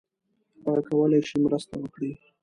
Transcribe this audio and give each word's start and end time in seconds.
هغه 0.65 0.81
کولای 0.89 1.21
شي 1.27 1.37
مرسته 1.45 1.73
وکړي. 1.79 2.11